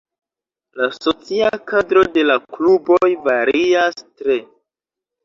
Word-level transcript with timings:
La 0.79 0.87
socia 0.93 1.51
kadro 1.71 2.03
de 2.15 2.23
la 2.29 2.37
kluboj 2.55 3.11
varias 3.29 4.01
tre. 4.23 4.39